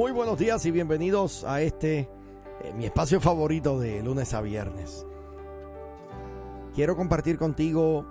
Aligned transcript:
Muy 0.00 0.12
buenos 0.12 0.38
días 0.38 0.64
y 0.64 0.70
bienvenidos 0.70 1.44
a 1.44 1.60
este, 1.60 2.08
eh, 2.62 2.72
mi 2.74 2.86
espacio 2.86 3.20
favorito 3.20 3.78
de 3.78 4.02
lunes 4.02 4.32
a 4.32 4.40
viernes. 4.40 5.06
Quiero 6.74 6.96
compartir 6.96 7.36
contigo 7.36 8.06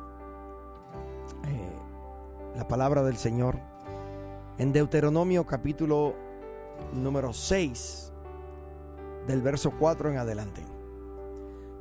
eh, 1.48 2.56
la 2.56 2.68
palabra 2.68 3.02
del 3.02 3.18
Señor 3.18 3.58
en 4.60 4.72
Deuteronomio 4.72 5.48
capítulo 5.48 6.14
número 6.94 7.34
6, 7.34 8.14
del 9.26 9.42
verso 9.42 9.72
4 9.72 10.12
en 10.12 10.18
adelante. 10.18 10.62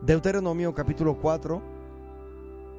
Deuteronomio 0.01 0.73
capítulo 0.73 1.19
4, 1.19 1.61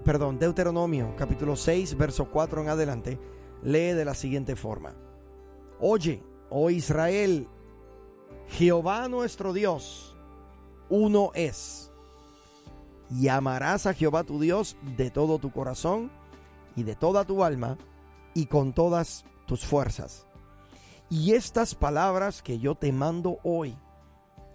perdón, 0.03 0.39
Deuteronomio 0.39 1.13
capítulo 1.15 1.55
6, 1.55 1.95
verso 1.95 2.25
4 2.31 2.63
en 2.63 2.69
adelante, 2.69 3.19
lee 3.61 3.93
de 3.93 4.03
la 4.03 4.15
siguiente 4.15 4.55
forma. 4.55 4.95
Oye, 5.79 6.23
oh 6.49 6.69
Israel, 6.69 7.47
Jehová 8.47 9.07
nuestro 9.07 9.53
Dios, 9.53 10.15
uno 10.89 11.31
es. 11.33 11.91
Y 13.11 13.27
amarás 13.27 13.85
a 13.85 13.93
Jehová 13.93 14.23
tu 14.23 14.39
Dios 14.39 14.77
de 14.95 15.09
todo 15.09 15.39
tu 15.39 15.51
corazón 15.51 16.11
y 16.75 16.83
de 16.83 16.95
toda 16.95 17.25
tu 17.25 17.43
alma 17.43 17.77
y 18.33 18.45
con 18.45 18.73
todas 18.73 19.25
tus 19.47 19.65
fuerzas. 19.65 20.27
Y 21.09 21.33
estas 21.33 21.73
palabras 21.73 22.43
que 22.43 22.59
yo 22.59 22.75
te 22.75 22.91
mando 22.91 23.39
hoy 23.43 23.75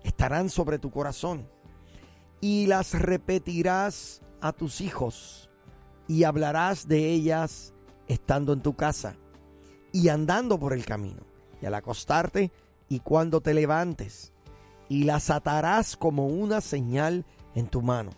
estarán 0.04 0.50
sobre 0.50 0.78
tu 0.78 0.90
corazón 0.90 1.48
y 2.40 2.66
las 2.66 2.92
repetirás 2.92 4.22
a 4.40 4.52
tus 4.52 4.80
hijos 4.80 5.50
y 6.06 6.22
hablarás 6.22 6.86
de 6.86 7.10
ellas 7.10 7.74
estando 8.06 8.52
en 8.52 8.62
tu 8.62 8.76
casa 8.76 9.16
y 9.92 10.10
andando 10.10 10.60
por 10.60 10.74
el 10.74 10.84
camino 10.84 11.33
al 11.66 11.74
acostarte 11.74 12.50
y 12.88 13.00
cuando 13.00 13.40
te 13.40 13.54
levantes 13.54 14.32
y 14.88 15.04
las 15.04 15.30
atarás 15.30 15.96
como 15.96 16.26
una 16.26 16.60
señal 16.60 17.24
en 17.54 17.68
tu 17.68 17.82
mano 17.82 18.10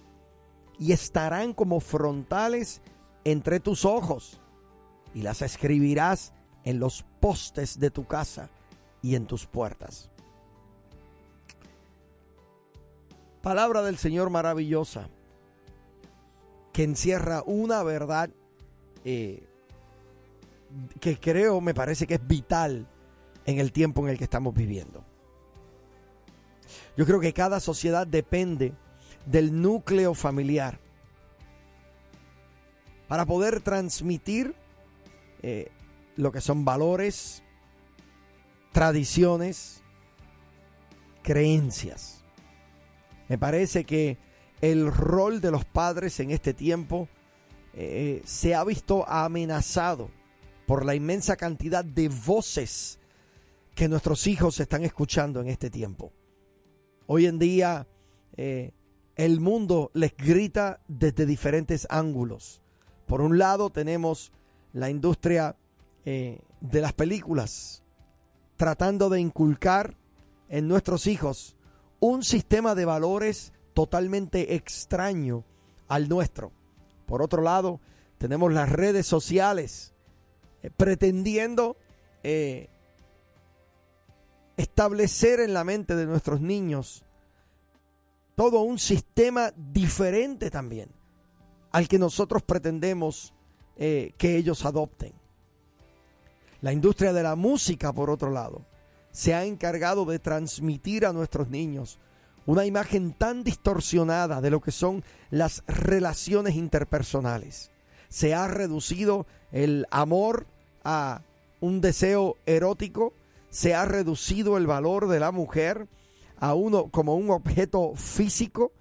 y 0.79 0.93
estarán 0.93 1.55
como 1.55 1.81
frontales 1.81 2.83
entre 3.25 3.61
tus 3.61 3.85
ojos 3.85 4.41
y 5.15 5.23
las 5.23 5.43
escribirás 5.43 6.33
en 6.65 6.81
los 6.81 7.05
postes 7.21 7.79
de 7.79 7.91
tu 7.91 8.07
casa 8.07 8.51
y 9.03 9.15
en 9.15 9.27
tus 9.27 9.47
puertas. 9.47 10.11
Palabra 13.43 13.83
del 13.83 13.97
Señor 13.97 14.31
maravillosa 14.31 15.09
que 16.73 16.83
encierra 16.83 17.43
una 17.47 17.83
verdad 17.85 18.31
eh, 19.05 19.47
que 21.01 21.19
creo, 21.19 21.61
me 21.61 21.73
parece 21.73 22.07
que 22.07 22.15
es 22.15 22.27
vital 22.27 22.87
en 23.47 23.59
el 23.59 23.73
tiempo 23.73 24.03
en 24.03 24.11
el 24.11 24.19
que 24.19 24.25
estamos 24.25 24.55
viviendo. 24.55 25.05
Yo 26.97 27.07
creo 27.07 27.21
que 27.21 27.33
cada 27.33 27.61
sociedad 27.61 28.07
depende 28.07 28.75
del 29.25 29.61
núcleo 29.61 30.15
familiar 30.15 30.79
para 33.09 33.25
poder 33.25 33.61
transmitir 33.61 34.55
eh, 35.43 35.71
lo 36.17 36.33
que 36.33 36.41
son 36.41 36.65
valores, 36.65 37.43
tradiciones, 38.73 39.83
creencias. 41.23 42.25
Me 43.29 43.39
parece 43.39 43.85
que 43.85 44.19
el 44.61 44.93
rol 44.93 45.41
de 45.41 45.51
los 45.51 45.65
padres 45.65 46.19
en 46.21 46.31
este 46.31 46.55
tiempo 46.55 47.09
eh, 47.75 48.23
se 48.25 48.55
ha 48.55 48.65
visto 48.65 49.09
amenazado 49.09 50.11
por 50.67 50.85
la 50.85 50.95
inmensa 50.95 51.37
cantidad 51.37 51.85
de 51.85 52.09
voces 52.09 52.99
que 53.77 53.89
nuestros 53.89 54.27
hijos 54.27 54.59
están 54.59 54.85
escuchando 54.85 55.43
en 55.43 55.49
este 55.49 55.69
tiempo. 55.69 56.11
Hoy 57.07 57.27
en 57.27 57.39
día 57.39 57.87
eh, 58.37 58.73
el 59.17 59.39
mundo 59.39 59.91
les 59.93 60.17
grita 60.17 60.81
desde 60.89 61.27
diferentes 61.27 61.87
ángulos. 61.91 62.63
Por 63.07 63.21
un 63.21 63.37
lado 63.39 63.69
tenemos 63.69 64.33
la 64.73 64.89
industria 64.89 65.57
eh, 66.07 66.41
de 66.63 66.81
las 66.81 66.95
películas, 66.95 67.85
tratando 68.57 69.11
de 69.11 69.21
inculcar 69.21 69.95
en 70.49 70.69
nuestros 70.69 71.07
hijos 71.07 71.55
un 72.01 72.25
sistema 72.25 72.75
de 72.75 72.87
valores 72.87 73.53
totalmente 73.75 74.55
extraño 74.55 75.45
al 75.87 76.09
nuestro. 76.09 76.51
Por 77.05 77.21
otro 77.21 77.43
lado, 77.43 77.79
tenemos 78.17 78.51
las 78.55 78.73
redes 78.73 79.07
sociales 79.07 79.93
eh, 80.63 80.71
pretendiendo 80.75 81.77
establecer 84.57 85.41
en 85.41 85.55
la 85.55 85.65
mente 85.65 85.97
de 85.97 86.07
nuestros 86.07 86.41
niños 86.41 87.05
todo 88.35 88.61
un 88.61 88.79
sistema 88.79 89.53
diferente 89.57 90.51
también 90.51 90.91
al 91.73 91.89
que 91.89 91.99
nosotros 91.99 92.43
pretendemos 92.43 93.35
que 93.77 94.15
ellos 94.21 94.65
adopten. 94.65 95.13
La 96.63 96.73
industria 96.73 97.13
de 97.13 97.23
la 97.23 97.37
música, 97.37 97.93
por 97.93 98.09
otro 98.09 98.31
lado, 98.31 98.65
se 99.11 99.35
ha 99.35 99.45
encargado 99.45 100.07
de 100.07 100.19
transmitir 100.19 101.05
a 101.05 101.13
nuestros 101.13 101.49
niños 101.49 101.99
una 102.47 102.65
imagen 102.65 103.13
tan 103.13 103.45
distorsionada 103.45 104.41
de 104.41 104.51
lo 104.51 104.61
que 104.61 104.71
son 104.71 105.05
las 105.31 105.63
relaciones 105.67 106.55
interpersonales. 106.55 107.71
Se 108.09 108.35
ha 108.35 108.49
reducido 108.49 109.27
el 109.53 109.87
amor 109.91 110.47
a 110.85 111.23
un 111.61 111.81
deseo 111.81 112.37
erótico, 112.47 113.13
se 113.57 113.75
ha 113.75 113.87
reducido 113.87 114.59
el 114.59 114.67
valor 114.67 115.09
de 115.09 115.19
la 115.19 115.33
mujer 115.33 115.89
a 116.37 116.53
uno 116.53 116.91
como 116.91 117.17
un 117.17 117.31
objeto 117.31 117.95
físico. 117.95 118.75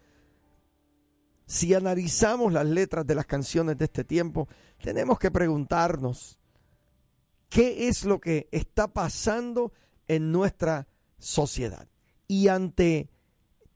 Si 1.45 1.73
analizamos 1.73 2.51
las 2.51 2.65
letras 2.65 3.07
de 3.07 3.15
las 3.15 3.25
canciones 3.25 3.77
de 3.77 3.85
este 3.85 4.03
tiempo, 4.03 4.49
tenemos 4.83 5.17
que 5.17 5.31
preguntarnos 5.31 6.37
qué 7.47 7.87
es 7.87 8.03
lo 8.03 8.19
que 8.19 8.49
está 8.51 8.89
pasando 8.89 9.71
en 10.09 10.33
nuestra 10.33 10.89
sociedad. 11.19 11.87
Y 12.27 12.49
ante 12.49 13.09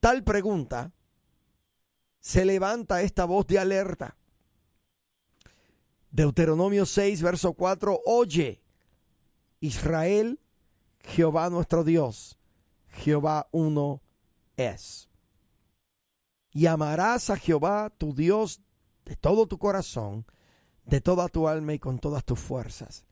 tal 0.01 0.25
pregunta, 0.25 0.91
se 2.19 2.43
levanta 2.43 3.03
esta 3.03 3.23
voz 3.23 3.47
de 3.47 3.57
alerta. 3.57 4.17
Deuteronomio 6.11 6.85
6, 6.85 7.21
verso 7.21 7.53
4, 7.53 8.01
oye, 8.05 8.61
Israel, 9.61 10.41
Jehová 11.03 11.49
nuestro 11.49 11.83
Dios, 11.83 12.37
Jehová 12.87 13.47
uno 13.51 14.01
es. 14.57 15.09
Y 16.51 16.65
amarás 16.65 17.29
a 17.29 17.37
Jehová 17.37 17.91
tu 17.97 18.13
Dios 18.13 18.61
de 19.05 19.15
todo 19.15 19.47
tu 19.47 19.57
corazón, 19.57 20.25
de 20.85 21.01
toda 21.01 21.27
tu 21.29 21.47
alma 21.47 21.73
y 21.73 21.79
con 21.79 21.99
todas 21.99 22.23
tus 22.25 22.39
fuerzas. 22.39 23.05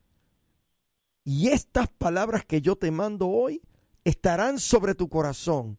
Y 1.24 1.50
estas 1.50 1.90
palabras 1.90 2.46
que 2.46 2.62
yo 2.62 2.76
te 2.76 2.90
mando 2.92 3.28
hoy 3.28 3.62
estarán 4.04 4.60
sobre 4.60 4.96
tu 4.96 5.10
corazón. 5.10 5.78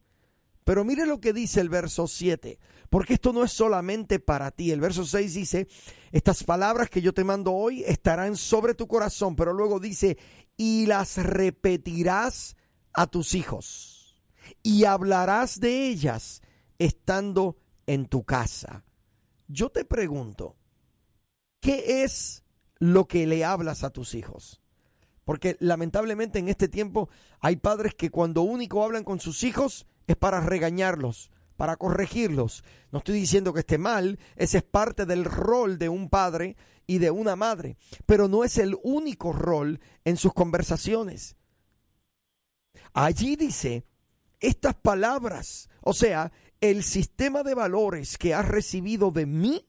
Pero 0.65 0.85
mire 0.85 1.07
lo 1.07 1.19
que 1.19 1.33
dice 1.33 1.63
el 1.63 1.71
verso 1.71 2.07
7, 2.07 2.59
porque 2.91 3.15
esto 3.15 3.33
no 3.33 3.43
es 3.43 3.53
solamente 3.53 4.19
para 4.19 4.51
ti. 4.51 4.71
El 4.71 4.81
verso 4.81 5.07
6 5.07 5.33
dice, 5.33 5.67
estas 6.13 6.45
palabras 6.45 6.91
que 6.91 7.01
yo 7.01 7.15
te 7.15 7.25
mando 7.25 7.55
hoy 7.55 7.83
estarán 7.85 8.37
sobre 8.37 8.75
tu 8.75 8.87
corazón, 8.87 9.35
pero 9.35 9.55
luego 9.55 9.81
dice, 9.81 10.19
y 10.59 10.85
las 10.87 11.17
repetirás 11.17 12.57
a 12.93 13.07
tus 13.07 13.35
hijos, 13.35 14.21
y 14.63 14.85
hablarás 14.85 15.61
de 15.61 15.89
ellas 15.89 16.43
estando 16.79 17.57
en 17.87 18.07
tu 18.07 18.25
casa. 18.25 18.85
Yo 19.47 19.71
te 19.71 19.85
pregunto, 19.85 20.57
¿qué 21.61 22.03
es 22.03 22.45
lo 22.79 23.07
que 23.07 23.27
le 23.27 23.45
hablas 23.45 23.85
a 23.85 23.91
tus 23.91 24.15
hijos? 24.15 24.61
Porque 25.25 25.57
lamentablemente 25.61 26.39
en 26.39 26.49
este 26.49 26.69
tiempo 26.69 27.09
hay 27.41 27.57
padres 27.57 27.95
que 27.95 28.11
cuando 28.11 28.43
único 28.43 28.85
hablan 28.85 29.05
con 29.05 29.21
sus 29.21 29.45
hijos 29.45 29.87
es 30.07 30.17
para 30.17 30.41
regañarlos, 30.41 31.31
para 31.59 31.77
corregirlos. 31.77 32.63
No 32.93 33.01
estoy 33.01 33.19
diciendo 33.19 33.53
que 33.53 33.61
esté 33.61 33.79
mal, 33.79 34.19
ese 34.37 34.59
es 34.59 34.63
parte 34.63 35.05
del 35.05 35.25
rol 35.25 35.77
de 35.77 35.89
un 35.89 36.09
padre 36.09 36.57
y 36.87 36.99
de 36.99 37.11
una 37.11 37.35
madre, 37.35 37.77
pero 38.07 38.29
no 38.29 38.45
es 38.45 38.59
el 38.59 38.79
único 38.85 39.33
rol 39.33 39.81
en 40.05 40.17
sus 40.17 40.33
conversaciones. 40.33 41.37
Allí 42.95 43.35
dice 43.35 43.85
estas 44.39 44.77
palabras, 44.77 45.69
o 45.83 45.93
sea, 45.93 46.31
el 46.61 46.85
sistema 46.85 47.43
de 47.43 47.55
valores 47.55 48.17
que 48.19 48.35
has 48.35 48.47
recibido 48.47 49.11
de 49.11 49.27
mí, 49.27 49.67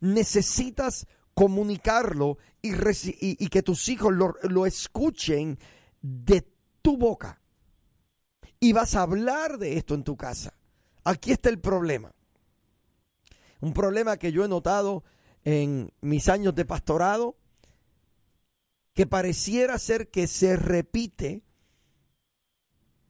necesitas 0.00 1.06
comunicarlo 1.34 2.38
y, 2.62 3.48
que 3.48 3.62
tus 3.62 3.88
hijos 3.90 4.14
lo 4.14 4.64
escuchen 4.64 5.58
de 6.00 6.50
tu 6.80 6.96
boca. 6.96 7.42
Y 8.58 8.72
vas 8.72 8.94
a 8.94 9.02
hablar 9.02 9.58
de 9.58 9.76
esto 9.76 9.94
en 9.94 10.04
tu 10.04 10.16
casa. 10.16 10.54
Aquí 11.04 11.32
está 11.32 11.48
el 11.48 11.60
problema. 11.60 12.12
Un 13.60 13.72
problema 13.72 14.16
que 14.16 14.32
yo 14.32 14.44
he 14.44 14.48
notado 14.48 15.04
en 15.44 15.92
mis 16.00 16.28
años 16.28 16.54
de 16.54 16.64
pastorado, 16.64 17.36
que 18.94 19.06
pareciera 19.06 19.78
ser 19.78 20.10
que 20.10 20.26
se 20.26 20.56
repite 20.56 21.42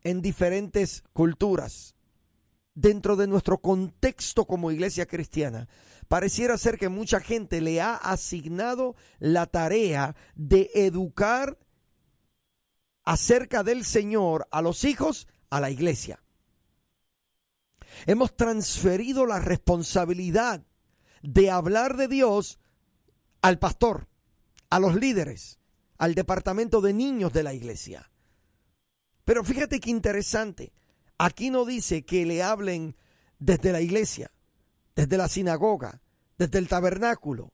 en 0.02 0.22
diferentes 0.22 1.04
culturas, 1.12 1.94
dentro 2.75 3.16
de 3.16 3.26
nuestro 3.26 3.58
contexto 3.58 4.46
como 4.46 4.70
iglesia 4.70 5.06
cristiana, 5.06 5.69
pareciera 6.08 6.56
ser 6.56 6.78
que 6.78 6.88
mucha 6.88 7.20
gente 7.20 7.60
le 7.60 7.81
ha 7.81 7.94
asignado 7.94 8.96
la 9.19 9.46
tarea 9.46 10.16
de 10.34 10.70
educar 10.75 11.58
acerca 13.04 13.62
del 13.62 13.84
Señor 13.84 14.46
a 14.50 14.62
los 14.62 14.84
hijos 14.84 15.28
a 15.50 15.60
la 15.60 15.70
iglesia. 15.70 16.22
Hemos 18.06 18.37
transferido 18.37 19.26
la 19.26 19.40
responsabilidad 19.40 20.62
de 21.22 21.50
hablar 21.50 21.96
de 21.96 22.08
Dios 22.08 22.58
al 23.42 23.58
pastor, 23.58 24.08
a 24.70 24.78
los 24.78 24.94
líderes, 24.94 25.58
al 25.98 26.14
departamento 26.14 26.81
de 26.81 26.92
niños 26.92 27.32
de 27.32 27.42
la 27.42 27.52
iglesia. 27.52 28.10
Pero 29.25 29.44
fíjate 29.44 29.81
qué 29.81 29.90
interesante. 29.90 30.72
Aquí 31.19 31.50
no 31.50 31.64
dice 31.64 32.04
que 32.04 32.25
le 32.25 32.42
hablen 32.42 32.96
desde 33.38 33.72
la 33.72 33.81
iglesia, 33.81 34.31
desde 34.94 35.19
la 35.19 35.28
sinagoga, 35.28 36.00
desde 36.38 36.58
el 36.58 36.69
tabernáculo. 36.69 37.52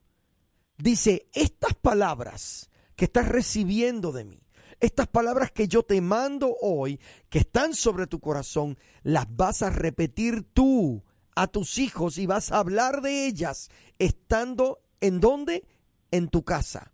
Dice, 0.79 1.27
estas 1.33 1.75
palabras 1.75 2.71
que 2.95 3.07
estás 3.07 3.29
recibiendo 3.29 4.13
de 4.13 4.25
mí, 4.25 4.46
estas 4.81 5.09
palabras 5.09 5.51
que 5.53 5.69
yo 5.69 5.83
te 5.83 6.01
mando 6.01 6.57
hoy, 6.61 7.01
que 7.29 7.39
están 7.39 7.75
sobre 7.75 8.07
tu 8.07 8.21
corazón, 8.21 8.79
las 9.03 9.27
vas 9.35 9.63
a 9.63 9.71
repetir 9.71 10.43
tú 10.53 11.03
a 11.35 11.47
tus 11.47 11.79
hijos 11.79 12.19
y 12.19 12.27
vas 12.27 12.53
a 12.53 12.59
hablar 12.59 13.03
de 13.03 13.27
ellas 13.27 13.71
estando 13.99 14.81
en 15.01 15.21
dónde? 15.21 15.67
En 16.11 16.29
tu 16.29 16.45
casa. 16.45 16.93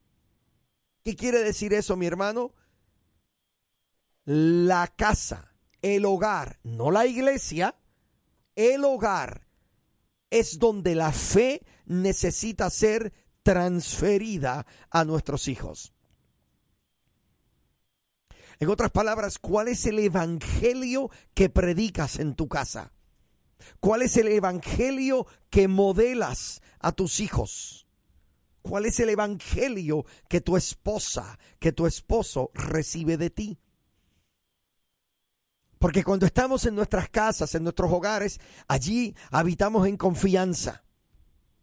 ¿Qué 1.05 1.17
quiere 1.17 1.43
decir 1.43 1.75
eso, 1.75 1.97
mi 1.97 2.07
hermano? 2.07 2.55
La 4.25 4.87
casa, 4.97 5.53
el 5.81 6.05
hogar, 6.05 6.61
no 6.63 6.91
la 6.91 7.07
iglesia, 7.07 7.77
el 8.55 8.85
hogar 8.85 9.47
es 10.31 10.59
donde 10.59 10.95
la 10.95 11.13
fe 11.13 11.63
necesita 11.87 12.71
ser 12.71 13.13
transferida 13.43 14.67
a 14.91 15.05
nuestros 15.05 15.49
hijos. 15.49 15.93
En 18.63 18.71
otras 18.71 18.93
palabras, 18.93 19.41
¿cuál 19.41 19.67
es 19.67 19.87
el 19.87 19.99
evangelio 19.99 21.11
que 21.35 21.51
predicas 21.51 22.21
en 22.21 22.37
tu 22.37 22.47
casa? 22.47 22.93
¿Cuál 23.81 24.03
es 24.03 24.17
el 24.17 24.29
evangelio 24.29 25.27
que 25.51 25.67
modelas 25.67 26.63
a 26.79 26.93
tus 26.93 27.19
hijos? 27.19 27.89
¿Cuál 28.63 28.87
es 28.87 29.01
el 29.01 29.09
evangelio 29.09 30.07
que 30.29 30.41
tu 30.41 30.57
esposa, 30.57 31.41
que 31.59 31.73
tu 31.73 31.87
esposo 31.87 32.53
recibe 32.55 33.17
de 33.17 33.31
ti? 33.31 33.59
Porque 35.81 36.05
cuando 36.05 36.25
estamos 36.25 36.65
en 36.65 36.77
nuestras 36.77 37.09
casas, 37.09 37.57
en 37.57 37.65
nuestros 37.65 37.91
hogares, 37.91 38.39
allí 38.69 39.17
habitamos 39.33 39.89
en 39.89 39.97
confianza. 39.97 40.85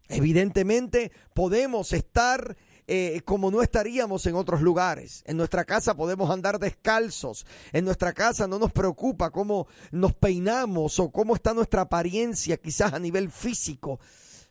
Evidentemente 0.09 1.13
podemos 1.33 1.93
estar 1.93 2.57
eh, 2.91 3.21
como 3.23 3.51
no 3.51 3.61
estaríamos 3.61 4.25
en 4.25 4.33
otros 4.33 4.61
lugares. 4.61 5.21
En 5.27 5.37
nuestra 5.37 5.63
casa 5.63 5.95
podemos 5.95 6.31
andar 6.31 6.57
descalzos. 6.57 7.45
En 7.71 7.85
nuestra 7.85 8.13
casa 8.13 8.47
no 8.47 8.57
nos 8.57 8.71
preocupa 8.71 9.29
cómo 9.29 9.67
nos 9.91 10.15
peinamos 10.15 10.99
o 10.99 11.11
cómo 11.11 11.35
está 11.35 11.53
nuestra 11.53 11.83
apariencia, 11.83 12.57
quizás 12.57 12.93
a 12.93 12.97
nivel 12.97 13.29
físico. 13.29 13.99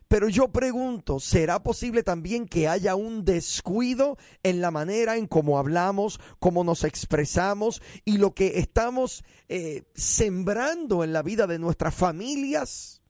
Pero 0.06 0.29
yo 0.29 0.52
pregunto, 0.52 1.19
¿será 1.19 1.64
posible 1.64 2.05
también 2.05 2.46
que 2.46 2.69
haya 2.69 2.94
un 2.94 3.25
descuido 3.25 4.17
en 4.44 4.61
la 4.61 4.70
manera 4.70 5.17
en 5.17 5.26
cómo 5.26 5.58
hablamos, 5.58 6.20
cómo 6.38 6.62
nos 6.62 6.85
expresamos 6.85 7.82
y 8.05 8.19
lo 8.19 8.35
que 8.35 8.61
estamos 8.61 9.25
eh, 9.49 9.82
sembrando 9.96 11.02
en 11.02 11.12
la 11.12 11.23
vida 11.23 11.49
de 11.49 11.58
nuestras 11.58 11.93
familias? 11.93 13.02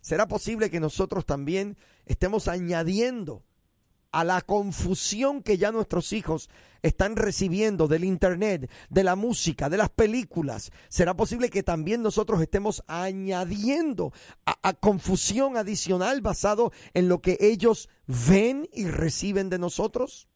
¿Será 0.00 0.26
posible 0.26 0.68
que 0.68 0.80
nosotros 0.80 1.24
también 1.24 1.78
estemos 2.06 2.48
añadiendo 2.48 3.44
a 4.10 4.24
la 4.24 4.40
confusión 4.40 5.42
que 5.42 5.58
ya 5.58 5.70
nuestros 5.70 6.12
hijos 6.12 6.48
están 6.82 7.16
recibiendo 7.16 7.88
del 7.88 8.04
Internet, 8.04 8.70
de 8.88 9.04
la 9.04 9.16
música, 9.16 9.68
de 9.68 9.76
las 9.76 9.90
películas, 9.90 10.70
¿será 10.88 11.14
posible 11.14 11.50
que 11.50 11.62
también 11.62 12.02
nosotros 12.02 12.40
estemos 12.40 12.82
añadiendo 12.86 14.12
a, 14.46 14.72
confusión 14.74 15.56
adicional 15.56 16.20
basado 16.20 16.72
en 16.94 17.08
lo 17.08 17.20
que 17.20 17.36
ellos 17.40 17.88
ven 18.06 18.68
y 18.72 18.86
reciben 18.86 19.50
de 19.50 19.58
nosotros? 19.58 20.28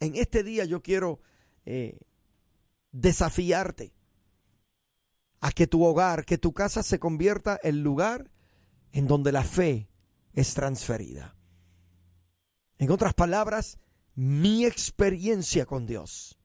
En 0.00 0.14
este 0.16 0.42
día 0.42 0.64
yo 0.64 0.82
quiero 0.82 1.20
eh, 1.64 1.98
desafiarte 2.92 3.92
a 5.40 5.52
que 5.52 5.66
tu 5.66 5.84
hogar, 5.84 6.24
que 6.24 6.38
tu 6.38 6.52
casa 6.52 6.82
se 6.82 6.98
convierta 6.98 7.58
en 7.62 7.82
lugar 7.82 8.30
en 8.92 9.06
donde 9.06 9.32
la 9.32 9.44
fe 9.44 9.88
es 10.32 10.54
transferida. 10.54 11.35
En 12.78 12.90
otras 12.90 13.14
palabras, 13.14 13.78
mi 14.14 14.64
experiencia 14.64 15.66
con 15.66 15.86
Dios, 15.86 16.38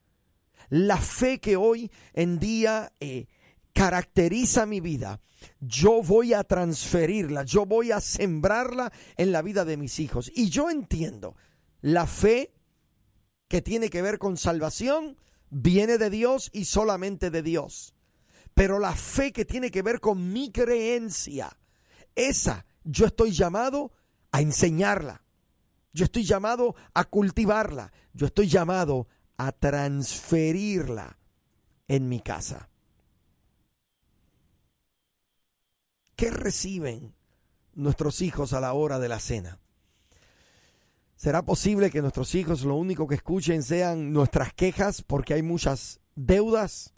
la 0.70 0.98
fe 0.98 1.40
que 1.40 1.58
hoy 1.58 1.92
en 2.14 2.40
día 2.40 2.94
eh, 3.00 3.28
caracteriza 3.74 4.66
mi 4.66 4.80
vida, 4.80 5.20
yo 5.60 6.02
voy 6.04 6.34
a 6.34 6.44
transferirla, 6.44 7.44
yo 7.44 7.66
voy 7.66 7.92
a 7.92 8.00
sembrarla 8.00 8.92
en 9.18 9.32
la 9.32 9.42
vida 9.42 9.66
de 9.66 9.78
mis 9.78 10.00
hijos. 10.00 10.32
Y 10.34 10.50
yo 10.50 10.70
entiendo, 10.70 11.36
la 11.82 12.06
fe 12.06 12.54
que 13.48 13.62
tiene 13.62 13.90
que 13.90 14.02
ver 14.02 14.18
con 14.18 14.38
salvación 14.38 15.18
viene 15.50 15.98
de 15.98 16.10
Dios 16.10 16.50
y 16.54 16.66
solamente 16.66 17.30
de 17.30 17.42
Dios. 17.42 17.96
Pero 18.54 18.80
la 18.80 18.96
fe 18.96 19.32
que 19.32 19.46
tiene 19.46 19.72
que 19.72 19.82
ver 19.82 20.00
con 20.00 20.32
mi 20.32 20.52
creencia, 20.52 21.58
esa 22.16 22.66
yo 22.84 23.06
estoy 23.06 23.32
llamado 23.32 23.92
a 24.32 24.42
enseñarla, 24.42 25.24
yo 25.94 26.06
estoy 26.06 26.24
llamado 26.24 26.76
a 26.94 27.04
cultivarla. 27.06 27.92
Yo 28.14 28.28
estoy 28.28 28.48
llamado 28.48 29.08
a 29.38 29.52
transferirla 29.52 31.18
en 31.88 32.08
mi 32.08 32.20
casa. 32.22 32.70
¿Qué 36.16 36.30
reciben 36.30 37.16
nuestros 37.74 38.22
hijos 38.22 38.54
a 38.54 38.60
la 38.60 38.74
hora 38.74 39.00
de 39.00 39.10
la 39.10 39.20
cena? 39.20 39.60
¿Será 41.16 41.44
posible 41.44 41.92
que 41.92 42.02
nuestros 42.02 42.34
hijos 42.36 42.64
lo 42.64 42.76
único 42.76 43.08
que 43.08 43.16
escuchen 43.16 43.64
sean 43.64 44.12
nuestras 44.12 44.54
quejas 44.54 45.02
porque 45.02 45.34
hay 45.34 45.44
muchas 45.44 46.00
deudas? 46.16 46.94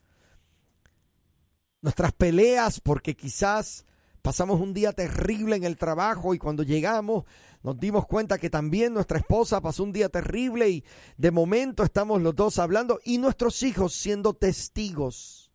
Nuestras 1.81 2.13
peleas 2.13 2.79
porque 2.79 3.15
quizás 3.15 3.85
pasamos 4.23 4.61
un 4.61 4.73
día 4.73 4.93
terrible 4.93 5.57
en 5.57 5.65
el 5.65 5.77
trabajo 5.77 6.33
y 6.33 6.39
cuando 6.39 6.63
llegamos 6.63 7.25
nos 7.61 7.77
dimos 7.77 8.07
cuenta 8.07 8.37
que 8.37 8.49
también 8.49 8.93
nuestra 8.93 9.19
esposa 9.19 9.61
pasó 9.61 9.83
un 9.83 9.91
día 9.91 10.07
terrible 10.07 10.69
y 10.69 10.83
de 11.17 11.29
momento 11.29 11.83
estamos 11.83 12.21
los 12.21 12.33
dos 12.33 12.57
hablando 12.57 12.99
y 13.03 13.17
nuestros 13.17 13.61
hijos 13.63 13.93
siendo 13.93 14.33
testigos 14.33 15.51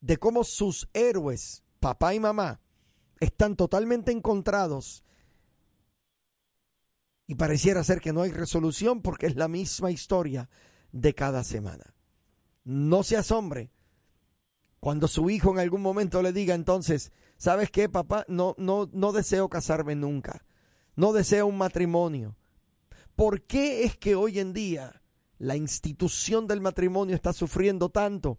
de 0.00 0.18
cómo 0.18 0.44
sus 0.44 0.88
héroes, 0.92 1.64
papá 1.80 2.14
y 2.14 2.20
mamá, 2.20 2.60
están 3.18 3.56
totalmente 3.56 4.12
encontrados 4.12 5.02
y 7.26 7.34
pareciera 7.34 7.82
ser 7.82 8.02
que 8.02 8.12
no 8.12 8.20
hay 8.20 8.30
resolución 8.30 9.00
porque 9.00 9.26
es 9.26 9.36
la 9.36 9.48
misma 9.48 9.90
historia 9.90 10.50
de 10.92 11.14
cada 11.14 11.44
semana. 11.44 11.94
No 12.62 13.02
se 13.02 13.16
asombre 13.16 13.72
cuando 14.86 15.08
su 15.08 15.30
hijo 15.30 15.50
en 15.50 15.58
algún 15.58 15.82
momento 15.82 16.22
le 16.22 16.32
diga 16.32 16.54
entonces, 16.54 17.10
¿sabes 17.38 17.72
qué, 17.72 17.88
papá? 17.88 18.24
No, 18.28 18.54
no, 18.56 18.88
no 18.92 19.10
deseo 19.10 19.48
casarme 19.48 19.96
nunca. 19.96 20.44
No 20.94 21.12
deseo 21.12 21.48
un 21.48 21.58
matrimonio. 21.58 22.36
¿Por 23.16 23.42
qué 23.42 23.82
es 23.82 23.96
que 23.96 24.14
hoy 24.14 24.38
en 24.38 24.52
día 24.52 25.02
la 25.38 25.56
institución 25.56 26.46
del 26.46 26.60
matrimonio 26.60 27.16
está 27.16 27.32
sufriendo 27.32 27.88
tanto? 27.88 28.38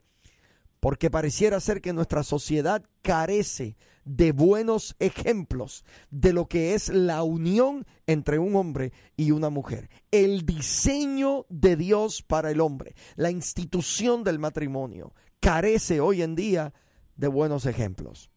Porque 0.80 1.12
pareciera 1.12 1.60
ser 1.60 1.82
que 1.82 1.92
nuestra 1.92 2.24
sociedad 2.24 2.82
carece 3.02 3.76
de 4.06 4.32
buenos 4.32 4.96
ejemplos 5.00 5.84
de 6.12 6.32
lo 6.32 6.48
que 6.48 6.76
es 6.76 6.88
la 6.88 7.24
unión 7.24 7.86
entre 8.06 8.40
un 8.40 8.56
hombre 8.56 8.94
y 9.18 9.32
una 9.32 9.50
mujer. 9.50 9.90
El 10.12 10.46
diseño 10.46 11.46
de 11.50 11.76
Dios 11.76 12.22
para 12.22 12.52
el 12.52 12.62
hombre, 12.62 12.96
la 13.18 13.32
institución 13.32 14.24
del 14.24 14.40
matrimonio, 14.40 15.14
carece 15.40 16.00
hoy 16.00 16.22
en 16.22 16.36
día 16.36 16.74
de 17.16 17.28
buenos 17.28 17.66
ejemplos. 17.66 18.32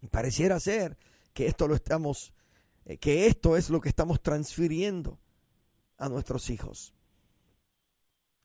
Y 0.00 0.08
pareciera 0.08 0.60
ser 0.60 0.98
que 1.32 1.46
esto 1.46 1.68
lo 1.68 1.74
estamos, 1.74 2.32
eh, 2.84 2.98
que 2.98 3.26
esto 3.26 3.56
es 3.56 3.70
lo 3.70 3.80
que 3.80 3.88
estamos 3.88 4.20
transfiriendo 4.22 5.18
a 5.96 6.08
nuestros 6.08 6.50
hijos. 6.50 6.94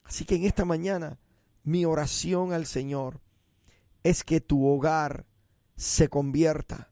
Así 0.03 0.25
que 0.25 0.35
en 0.35 0.45
esta 0.45 0.65
mañana 0.65 1.19
mi 1.63 1.85
oración 1.85 2.53
al 2.53 2.65
Señor 2.65 3.21
es 4.03 4.23
que 4.23 4.41
tu 4.41 4.67
hogar 4.67 5.25
se 5.75 6.09
convierta 6.09 6.91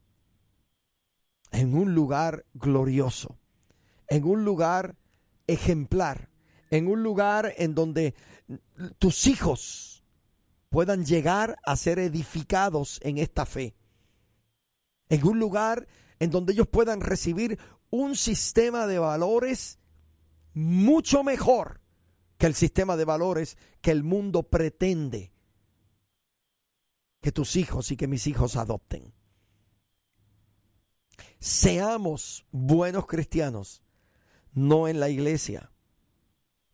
en 1.52 1.76
un 1.76 1.94
lugar 1.94 2.46
glorioso, 2.54 3.38
en 4.08 4.24
un 4.24 4.46
lugar 4.46 4.96
ejemplar, 5.48 6.30
en 6.70 6.88
un 6.88 7.04
lugar 7.04 7.54
en 7.58 7.76
donde 7.76 8.16
tus 8.98 9.28
hijos 9.28 9.91
puedan 10.72 11.06
llegar 11.06 11.60
a 11.64 11.76
ser 11.76 12.00
edificados 12.00 13.00
en 13.04 13.18
esta 13.18 13.46
fe. 13.46 13.76
En 15.10 15.28
un 15.28 15.38
lugar 15.38 15.86
en 16.18 16.32
donde 16.32 16.54
ellos 16.54 16.68
puedan 16.68 17.02
recibir 17.02 17.60
un 17.90 18.16
sistema 18.16 18.88
de 18.88 18.98
valores 18.98 19.80
mucho 20.54 21.24
mejor 21.24 21.82
que 22.38 22.48
el 22.48 22.56
sistema 22.56 22.96
de 22.96 23.04
valores 23.04 23.58
que 23.82 23.92
el 23.92 24.04
mundo 24.04 24.44
pretende 24.44 25.34
que 27.20 27.34
tus 27.34 27.58
hijos 27.58 27.92
y 27.92 27.98
que 27.98 28.08
mis 28.08 28.26
hijos 28.26 28.56
adopten. 28.56 29.14
Seamos 31.40 32.46
buenos 32.52 33.08
cristianos, 33.08 33.84
no 34.54 34.88
en 34.88 35.02
la 35.02 35.10
iglesia, 35.10 35.74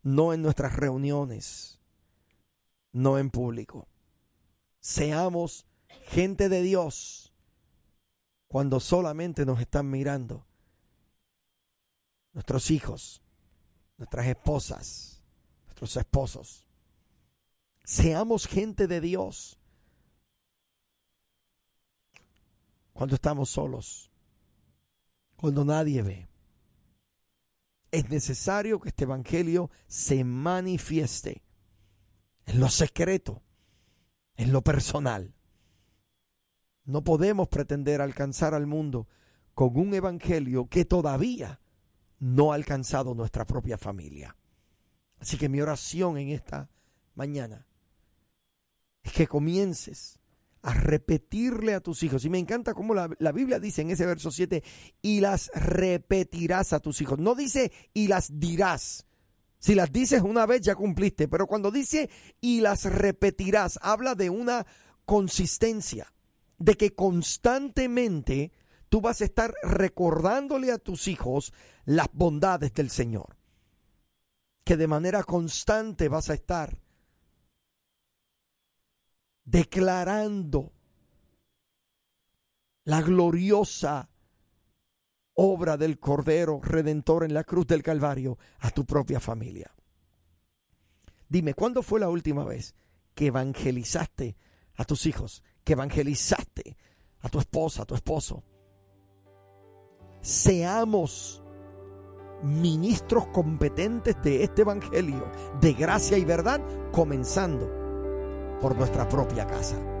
no 0.02 0.32
en 0.32 0.42
nuestras 0.42 0.76
reuniones, 0.76 1.77
no 2.98 3.16
en 3.16 3.30
público. 3.30 3.88
Seamos 4.80 5.66
gente 6.08 6.48
de 6.48 6.62
Dios 6.62 7.32
cuando 8.48 8.80
solamente 8.80 9.46
nos 9.46 9.60
están 9.60 9.88
mirando 9.88 10.44
nuestros 12.32 12.70
hijos, 12.70 13.22
nuestras 13.96 14.26
esposas, 14.26 15.22
nuestros 15.66 15.96
esposos. 15.96 16.66
Seamos 17.84 18.46
gente 18.46 18.88
de 18.88 19.00
Dios 19.00 19.58
cuando 22.92 23.14
estamos 23.14 23.48
solos, 23.48 24.10
cuando 25.36 25.64
nadie 25.64 26.02
ve. 26.02 26.28
Es 27.92 28.10
necesario 28.10 28.80
que 28.80 28.88
este 28.88 29.04
Evangelio 29.04 29.70
se 29.86 30.24
manifieste 30.24 31.47
en 32.48 32.60
lo 32.60 32.70
secreto, 32.70 33.42
en 34.36 34.52
lo 34.52 34.62
personal. 34.62 35.34
No 36.84 37.04
podemos 37.04 37.48
pretender 37.48 38.00
alcanzar 38.00 38.54
al 38.54 38.66
mundo 38.66 39.06
con 39.54 39.76
un 39.76 39.92
Evangelio 39.92 40.66
que 40.66 40.86
todavía 40.86 41.60
no 42.18 42.52
ha 42.52 42.54
alcanzado 42.54 43.14
nuestra 43.14 43.46
propia 43.46 43.76
familia. 43.76 44.34
Así 45.18 45.36
que 45.36 45.50
mi 45.50 45.60
oración 45.60 46.16
en 46.16 46.30
esta 46.30 46.70
mañana 47.14 47.66
es 49.02 49.12
que 49.12 49.26
comiences 49.26 50.18
a 50.62 50.72
repetirle 50.72 51.74
a 51.74 51.80
tus 51.80 52.02
hijos. 52.02 52.24
Y 52.24 52.30
me 52.30 52.38
encanta 52.38 52.72
cómo 52.72 52.94
la, 52.94 53.10
la, 53.18 53.32
Biblia 53.32 53.60
dice 53.60 53.82
en 53.82 53.90
ese 53.90 54.06
verso 54.06 54.30
7, 54.30 54.62
y 55.02 55.20
las 55.20 55.50
repetirás 55.54 56.72
a 56.72 56.80
tus 56.80 57.00
hijos. 57.02 57.18
No 57.18 57.34
dice 57.34 57.72
y 57.92 58.08
las 58.08 58.40
dirás. 58.40 59.07
Si 59.58 59.74
las 59.74 59.92
dices 59.92 60.22
una 60.22 60.46
vez 60.46 60.60
ya 60.60 60.74
cumpliste, 60.74 61.28
pero 61.28 61.46
cuando 61.46 61.70
dice 61.70 62.08
y 62.40 62.60
las 62.60 62.84
repetirás, 62.84 63.78
habla 63.82 64.14
de 64.14 64.30
una 64.30 64.66
consistencia, 65.04 66.12
de 66.58 66.76
que 66.76 66.94
constantemente 66.94 68.52
tú 68.88 69.00
vas 69.00 69.20
a 69.20 69.24
estar 69.24 69.54
recordándole 69.62 70.72
a 70.72 70.78
tus 70.78 71.08
hijos 71.08 71.52
las 71.84 72.08
bondades 72.12 72.72
del 72.74 72.90
Señor. 72.90 73.36
Que 74.64 74.76
de 74.76 74.86
manera 74.86 75.22
constante 75.24 76.08
vas 76.08 76.30
a 76.30 76.34
estar 76.34 76.78
declarando 79.44 80.72
la 82.84 83.00
gloriosa 83.00 84.10
obra 85.40 85.76
del 85.76 86.00
Cordero 86.00 86.60
Redentor 86.60 87.22
en 87.22 87.32
la 87.32 87.44
cruz 87.44 87.66
del 87.68 87.82
Calvario 87.82 88.38
a 88.58 88.70
tu 88.70 88.84
propia 88.84 89.20
familia. 89.20 89.72
Dime, 91.28 91.54
¿cuándo 91.54 91.82
fue 91.82 92.00
la 92.00 92.08
última 92.08 92.44
vez 92.44 92.74
que 93.14 93.26
evangelizaste 93.26 94.36
a 94.74 94.84
tus 94.84 95.06
hijos? 95.06 95.44
Que 95.62 95.74
evangelizaste 95.74 96.76
a 97.20 97.28
tu 97.28 97.38
esposa, 97.38 97.82
a 97.82 97.86
tu 97.86 97.94
esposo. 97.94 98.42
Seamos 100.20 101.40
ministros 102.42 103.28
competentes 103.28 104.20
de 104.22 104.42
este 104.42 104.62
Evangelio 104.62 105.30
de 105.60 105.72
gracia 105.72 106.18
y 106.18 106.24
verdad, 106.24 106.60
comenzando 106.90 108.58
por 108.60 108.74
nuestra 108.76 109.08
propia 109.08 109.46
casa. 109.46 109.97